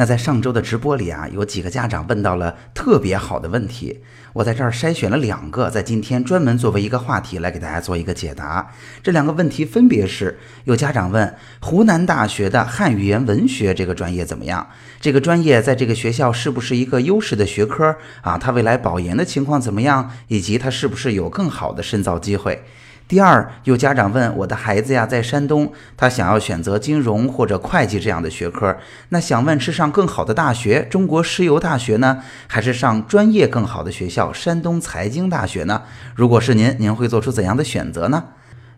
[0.00, 4.00] 那在上周的直播里啊，有几个家长问到了特别好的问题，
[4.32, 8.72] 我在这儿筛选了两个，在今天专门作为一个话题来给大家做一个解答。
[9.02, 14.66] 这两个问题分别是：有家长问湖南大学的汉语言文学这个专业怎么样？
[15.02, 18.38] 这个专业在这个学校是不是一个优势的学科啊？
[18.38, 20.10] 它未来保研的情况怎么样？
[20.28, 22.64] 以及它是不是有更好的深造机会？
[23.10, 28.76] 第二，有家长问我的孩子呀，在山东，他想要选择金融或者会计这样的学科，
[29.08, 35.82] 那想问是上更好的大学，中国石油大学呢，还是上专业更好的学校，山东财经大学呢？
[36.14, 38.22] 如果是您，您会做出怎样的选择呢？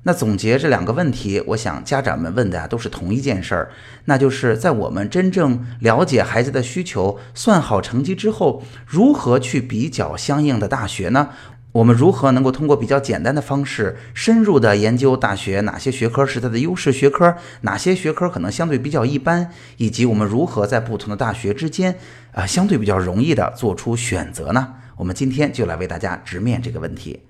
[0.04, 3.68] 那总结这两个问题，我想家长们问的呀都是同一件事儿，
[4.06, 11.28] 那就是在我们真正了解孩子的需求、算好成绩之后，如何去比较相应的大学呢？
[11.72, 21.98] 我们如何能够通过比较简单的方式，深入的研究大学哪些学科是它的优势学科，哪些学科可能相对比较一般，以及我们如何在不同的大学之间，
[22.32, 24.74] 啊，相对比较容易的做出选择呢？
[24.96, 27.20] 我们今天就来为大家直面这个问题。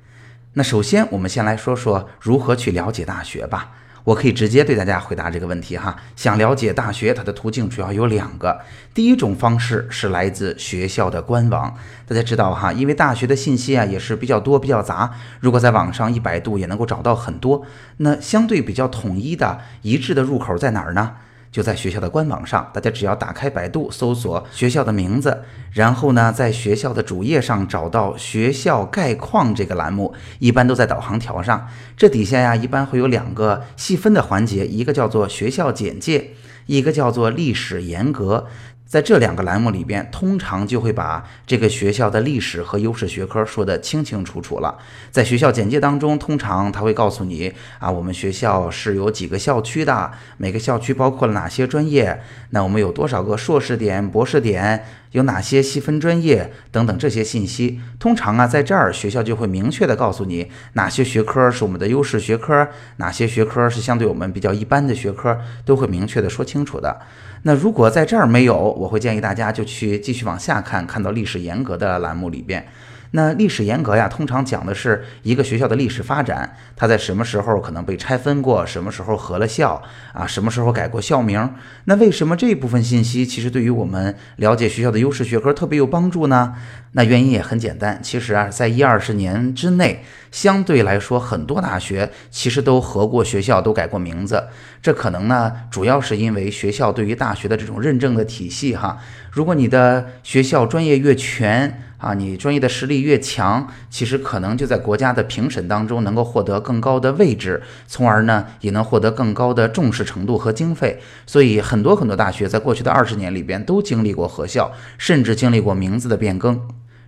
[0.54, 3.70] 那首先，我们先来说说如何去了解大学吧。
[4.05, 5.97] 我可以直接对大家回答这个问题哈。
[6.17, 8.61] 想了解大学，它的途径主要有两个。
[8.92, 11.75] 第一种方式是来自学校的官网。
[12.06, 17.64] 大家知道哈，因为大学的信息啊也是比较多、比较杂，如果在网上一百度也能够找到很多。
[17.98, 21.12] 那相对比较统一的、一致的入口在哪儿呢？
[21.52, 31.68] 就在学校的官网上，大家只要打开百度搜索学校的名字，然后呢，在学校的主页上找到学校概况这个栏目，一般都在导航条上。
[31.94, 36.30] 这底下呀，一般会有两个细分的环节，一个叫做学校简介，
[36.64, 38.46] 一个叫做历史沿革。
[38.92, 44.76] 在这两个栏目里边，通常就会把这个学校的历史和优势学科说得清清楚楚了。
[45.10, 52.20] 在学校简介当中，通常他会告诉你啊，我们学校是有几个校区的，每个校区包括了哪些专业，
[52.50, 54.84] 那我们有多少个硕士点、博士点。
[55.12, 62.66] 有哪些细分专业等等这些信息，通常啊，在这儿学校就会明确的告诉你哪些学科是我们的优势学科，
[62.97, 66.98] 哪些学科是相对我们比较一般的学科，都会明确的说清楚的。
[67.42, 72.64] 那如果在这儿没有，我会建议大家就去继续往下看，看到历史严格的栏目里边。
[73.12, 79.83] 那历史沿革呀，通常讲的是一个学校的历史发展，它在什么时候可能被拆分过，什么时候合了校
[80.15, 81.55] 啊，什么时候改过校名？
[81.84, 86.55] 那为什么这部分信息其实对于我们了解学校的优势学科特别有帮助呢？
[86.95, 94.49] 那原因也很简单，其实啊，在一二十年之内，相对来说，很多大学其实都合过学校，都改过名字。
[94.83, 98.99] 这可能呢，主要是因为学校对于大学的这种认证的体系哈。
[99.31, 111.00] 如果你的学校专业越全啊，你专业的实力越强，其实可能就在国家的评审当中能够获得更高的位置，从而呢，也能获得更高的重视程度和经费。
[111.24, 116.60] 所以，很多很多大学在过去的二十年里边都经历过核校，甚至经历过名字的变更。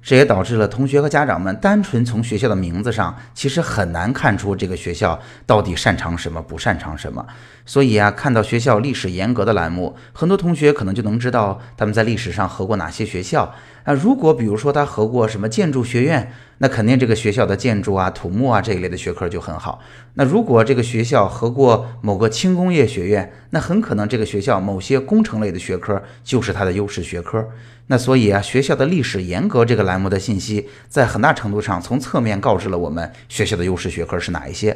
[0.05, 7.27] 这也导致了同学和家长们单纯从学校的名字上，其实很难看出这个学校到底擅长什么，不擅长什么。
[7.65, 13.55] 所以啊，看到学校历史严格的栏目，很多同学可能就能知道他们在历史上合过哪些学校。
[13.85, 19.81] 啊如果比如说他合过什么建筑学院，那肯定这个学校的建筑啊、土木啊这一类的学科就很好。
[20.15, 27.49] 那如果这个学校合过某个轻工业学院，那很可能这个学校某些工程类的学科就是它的优势学科。
[27.89, 34.75] 那所以啊，学校的历史严格这个栏目的信息，在很大程度上从侧面告知了我们学校的优势学科是哪一些。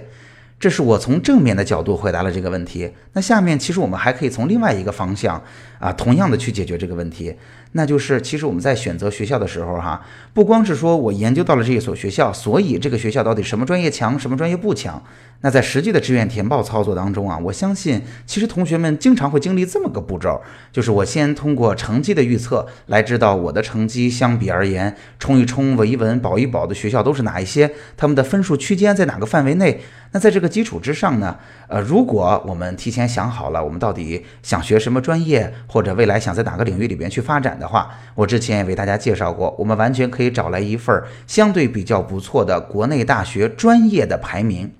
[0.61, 2.91] 这是我从正面的角度回答了这个问题。
[3.13, 5.41] 那下面其实我们还可以从另外一个方向
[5.79, 7.35] 啊，同样的去解决这个问题。
[7.73, 10.03] 那就是其实我们在选择学校的时候哈，
[10.33, 15.01] 不光是说我研究到了这一所学校，所以这个学校到底什么专业强，什么专业不强。
[15.43, 20.41] 那在实际的志愿填报操作当中啊，我相信其实同学们经常会经历这么个步骤，
[20.73, 29.81] 就是我先通过成绩的预测来知道我的成绩相比而言，冲一冲、稳一稳、保一保的学校都是哪一些，他们的分数区间在哪个范围内。
[30.13, 31.37] 那在这个基础之上呢，
[31.69, 44.73] 呃，如果我们提前想好了，我们到底想学什么专业，或者未来想在哪个领域里边去发展的话，我之前也为大家介绍过，我们完全可以找来一份相对比较不错的国内大学专业的排名。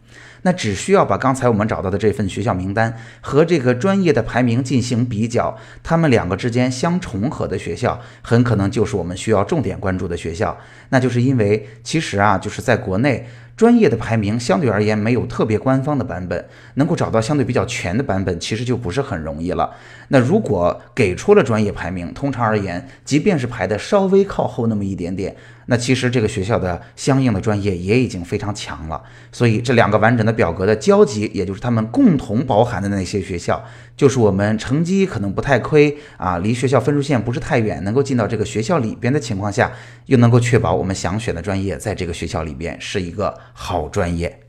[0.43, 10.57] 那只需要把刚才我们找到的这份学校名单和这个专业的排名进行比较，他们两个之间相重合的学校，很可能就是我们需要重点关注的学校。
[10.89, 13.29] 那就是因为其实啊，就是在国内。
[13.59, 16.43] 专业的排名相对而言没有特别官方的版本，
[16.75, 19.69] 能够找到相对比较全的版本，其实就不是很容易了。
[20.11, 25.35] 那如果给出了专业排名，通常而言，即便是排的稍微靠后那么一点点。
[25.71, 33.63] 那其实这个学校的相应的专业也已经非常强了，所以这两个完整的表格的交集，也就是他们共同包含的那些学校，
[33.95, 39.71] 就是我们成绩可能不太亏啊，离学校分数线不是太远，能够进到这个学校里边的情况下，
[40.07, 44.41] 又能够确保我们想选的专业在这个学校里边是一个好专业。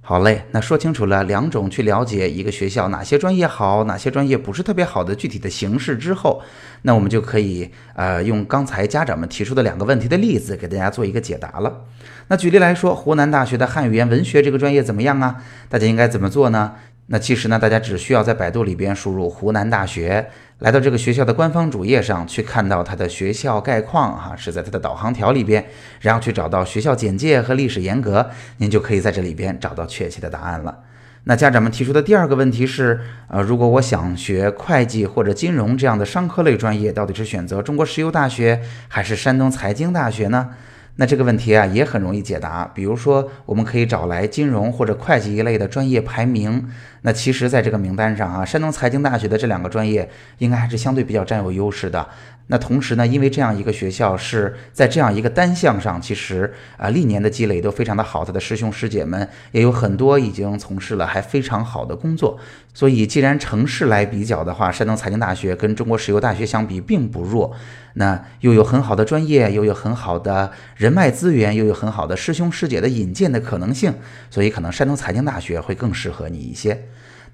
[0.00, 6.40] 好嘞，那说清楚了两种去了解一个学校哪些专业好，哪些专业不是特别好的具体的形式之后，
[6.82, 11.86] 那我们就可以呃用刚才家长们提出的两个问题的例子给大家做一个解答了。
[12.28, 15.42] 那举例来说，湖南大学的汉语言文学这个专业怎么样啊？
[15.68, 16.74] 大家应该怎么做呢？
[17.08, 20.28] 那其实呢，大家只需要在百度里边输入湖南大学。
[20.60, 25.64] 来到这个学校的官方主页上去看到它的学校概况，哈，是在它的导航条里边，
[26.00, 30.78] 然后去找到学校简介和历史沿革，您就可以在这里边找到确切的答案了。
[31.24, 40.50] 那家长们提出的第二个问题是，呃，如果我想学会计或者金融这样的商科类专业，到底是选择中国石油大学还是山东财经大学呢？
[40.96, 46.68] 那这个问题啊也很容易解答，比如说我们可以找来金融或者会计一类的专业排名。
[47.02, 52.08] 那其实，在这个名单上啊，山东财经大学的这两个专业应该还是相对比较占有优势的。
[52.48, 62.38] 那同时呢，因为这样一个学校是在这样一个单项上，其实啊历年的积累都非常的好，他的师兄师姐们也有很多已经从事了还非常好的工作。
[62.72, 67.52] 所以，既然城市来比较的话，山东财经大学跟中国石油大学相比并不弱。
[67.94, 73.94] 那又有很好的专业，又有很好的人脉资源，又有很好的师兄师姐的引荐的可能性，
[74.30, 76.86] 所以可能山东财经大学会更适合你一些。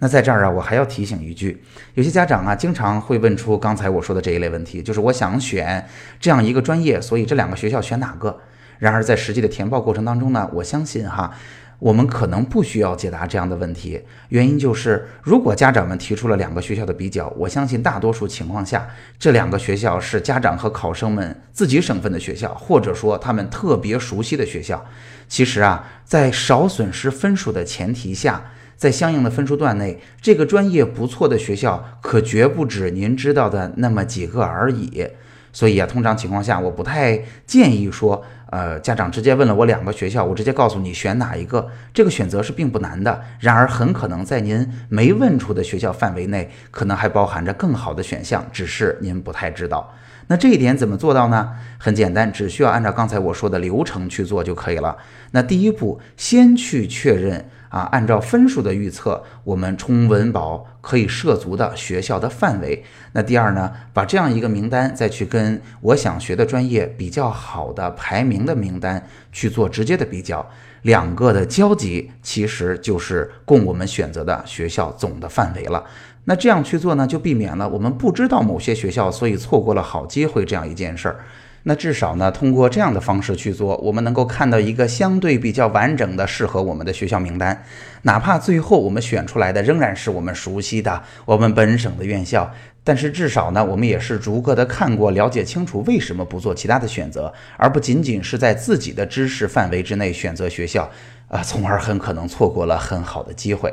[0.02, 1.62] 那在这儿啊，我还要提醒一句，
[1.94, 5.86] 有些家长啊，经常会问出刚才我说的这一类问题，就是我想选
[6.18, 8.36] 这样一个专业，所以这两个学校选哪个？
[8.80, 11.32] 然而在实际的填报过程当中呢，我相信哈，
[11.78, 18.84] 我们可能不需要解答这样的问题，原因就是如果家长们提出了两个学校的比较，我相信大多数情况下，
[19.20, 24.84] 这两个学校是家长和考生们自己省份的学校，或者说他们特别熟悉的学校。
[25.28, 28.42] 其实啊，在少损失分数的前提下。
[28.82, 35.06] 在相应的分数段内，这个专业不错的学校可绝不止您知道的那么几个而已。
[35.52, 38.20] 所以啊，通常情况下，我不太建议说，
[38.50, 41.68] 呃，家长直接问了我两个学校，我直接告诉你选哪一个。
[41.94, 43.22] 这个选择是并不难的。
[43.38, 49.94] 然而，很可能在您没问出的学校范围内，可能还包含着更好的选项，只是您不太知道。
[50.32, 51.50] 那这一点怎么做到呢？
[51.76, 54.96] 很简单，只需要按照刚才我说的流程去做就可以了。
[55.32, 57.50] 那第一步，先去确认。
[57.68, 62.84] 啊，按照分数的预测，我们冲文保可以涉足的学校的范围。
[63.12, 70.46] 那第二呢，把这样一个名单再去跟我想学的专业比较好的排名的名单去做直接的比较，
[70.82, 75.82] 两个的交集其实就是供我们选择的学校总的范围了。
[76.24, 81.16] 那这样去做呢，就避免了我们不知道某些学校，所以错过了好机会这样一件事儿。
[81.64, 87.64] 那至少呢，通过这样的方式去做，我们能够看到一个相对比较完整的适合我们的学校名单，
[88.02, 100.90] 哪怕最后我们选出来的仍然是我们熟悉的我们本省的院校，但是至少呢，我们也是逐个的看过，了解清楚为什么不做其他的选择，而不仅仅是在自己的知识范围之内选择学校，
[101.28, 103.72] 啊，从而很可能错过了很好的机会。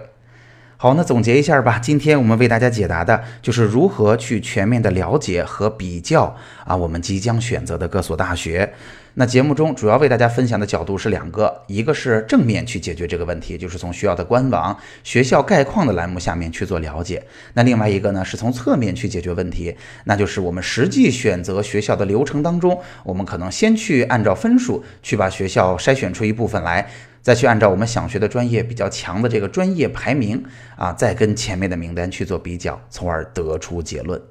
[0.81, 1.77] 好，那总结一下吧。
[1.77, 6.33] 今天我们为大家解答的就是如何去全面的了解和比较
[6.63, 8.71] 啊，我们即将选择的各所大学。
[9.15, 17.21] 那节目中主要为大家分享的角度是两个，一个是正面去解决这个问题，就是从学校的官网、学校概况的栏目下面去做了解。
[17.55, 26.89] 那另外一个呢，是从侧面去解决问题，那就是我们实际选择学校的流程当中，我们可能先去按照分数去把学校筛选出一部分来。
[27.21, 30.43] 再去按照我们想学的专业比较强的这个专业排名
[30.75, 34.21] 啊，再跟前面的名单去做比较，从而得出结论。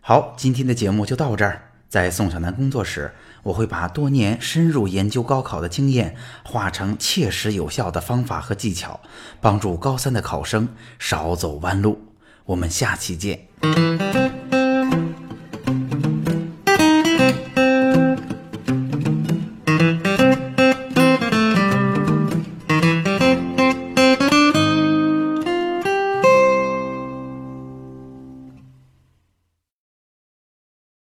[0.00, 1.62] 好，今天的节目就到这儿。
[1.88, 3.12] 在宋小南工作室，
[3.44, 9.00] 我会把多年深入研究高考的经验化成切实有效的方法和技巧，
[9.40, 10.68] 帮助高三的考生
[10.98, 11.98] 少走弯路。
[12.44, 14.45] 我们下期见。